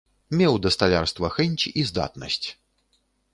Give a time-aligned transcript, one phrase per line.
[0.37, 2.47] Меў да сталярства хэнць і здатнасць.